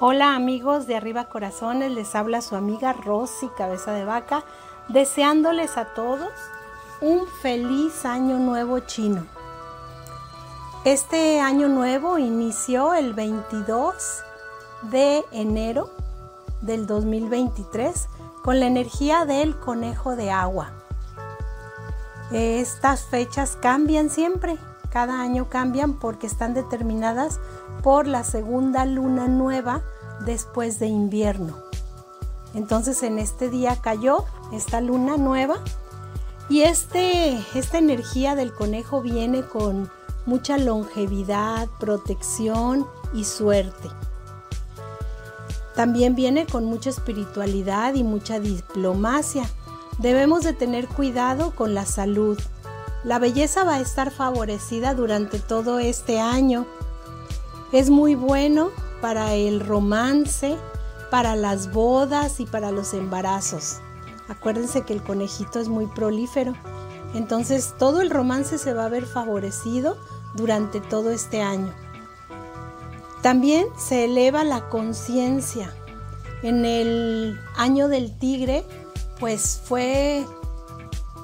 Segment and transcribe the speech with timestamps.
[0.00, 4.44] Hola amigos de Arriba Corazones, les habla su amiga Rosy Cabeza de Vaca,
[4.86, 6.30] deseándoles a todos
[7.00, 9.26] un feliz año nuevo chino.
[10.84, 14.22] Este año nuevo inició el 22
[14.82, 15.90] de enero
[16.60, 18.08] del 2023
[18.44, 20.70] con la energía del conejo de agua.
[22.30, 24.58] Estas fechas cambian siempre,
[24.92, 27.40] cada año cambian porque están determinadas
[27.88, 29.80] por la segunda luna nueva
[30.20, 31.56] después de invierno.
[32.52, 35.56] Entonces en este día cayó esta luna nueva
[36.50, 39.90] y este, esta energía del conejo viene con
[40.26, 43.88] mucha longevidad, protección y suerte.
[45.74, 49.48] También viene con mucha espiritualidad y mucha diplomacia.
[49.96, 52.38] Debemos de tener cuidado con la salud.
[53.02, 56.66] La belleza va a estar favorecida durante todo este año
[57.72, 60.56] es muy bueno para el romance,
[61.10, 63.78] para las bodas y para los embarazos.
[64.28, 66.54] Acuérdense que el conejito es muy prolífero.
[67.14, 69.96] Entonces todo el romance se va a ver favorecido
[70.34, 71.72] durante todo este año.
[73.22, 75.74] También se eleva la conciencia.
[76.42, 78.64] En el año del tigre,
[79.18, 80.24] pues fue,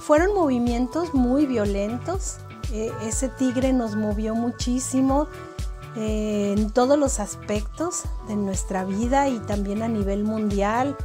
[0.00, 2.38] fueron movimientos muy violentos.
[2.72, 5.28] E, ese tigre nos movió muchísimo
[5.96, 10.96] en todos los aspectos de nuestra vida y también a nivel mundial,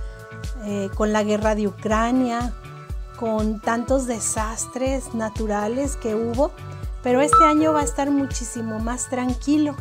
[0.66, 2.54] eh, con la guerra de Ucrania,
[3.20, 6.52] con tantos desastres naturales que hubo,
[7.04, 9.76] pero este año va a estar muchísimo más tranquilo.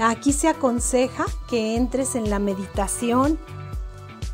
[0.00, 3.38] Aquí se aconseja que entres en la meditación,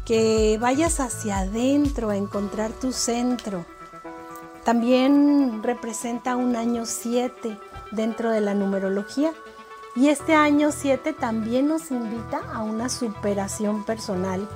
[0.05, 3.67] que vayas hacia adentro a encontrar tu centro.
[4.65, 7.59] También representa un año 7
[7.91, 9.33] dentro de la numerología.
[9.97, 14.49] Y este año 7 también nos invita a una superación personal,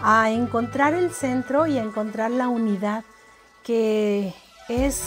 [0.00, 3.04] a encontrar el centro y a encontrar la unidad,
[3.62, 4.34] que
[4.68, 5.02] es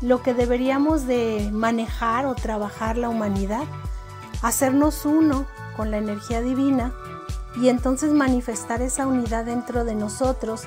[0.00, 3.64] lo que deberíamos de manejar o trabajar la humanidad,
[4.42, 5.46] hacernos uno
[5.76, 6.92] con la energía divina
[7.56, 10.62] y entonces manifestar esa unidad dentro de nosotros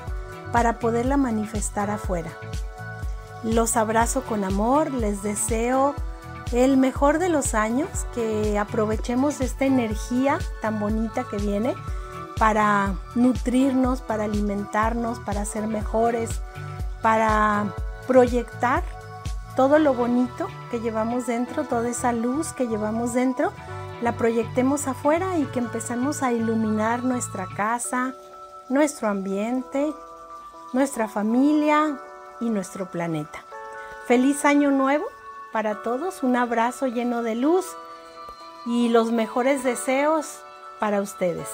[0.52, 2.30] para poderla manifestar afuera.
[3.42, 5.94] Los abrazo con amor, les deseo
[6.52, 11.74] el mejor de los años, que aprovechemos esta energía tan bonita que viene
[12.38, 16.40] para nutrirnos, para alimentarnos, para ser mejores,
[17.00, 17.74] para
[18.06, 18.84] proyectar
[19.56, 23.52] todo lo bonito que llevamos dentro, toda esa luz que llevamos dentro,
[24.02, 28.14] la proyectemos afuera y que empecemos a iluminar nuestra casa,
[28.68, 29.92] nuestro ambiente,
[30.72, 31.98] nuestra familia
[32.42, 33.44] y nuestro planeta.
[34.06, 35.06] Feliz año nuevo
[35.52, 37.64] para todos, un abrazo lleno de luz
[38.66, 40.40] y los mejores deseos
[40.78, 41.48] para ustedes.